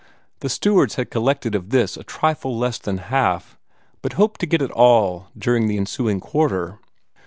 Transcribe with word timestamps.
The 0.39 0.49
stewards 0.49 0.95
had 0.95 1.11
collected 1.11 1.53
of 1.53 1.69
this 1.69 1.95
a 1.95 2.03
trifle 2.03 2.57
less 2.57 2.79
than 2.79 2.97
half, 2.97 3.59
but 4.01 4.13
hoped 4.13 4.39
to 4.41 4.47
get 4.47 4.59
it 4.63 4.71
all 4.71 5.27
in 5.35 5.39
during 5.39 5.67
the 5.67 5.77
ensuing 5.77 6.19
quarter. 6.19 6.79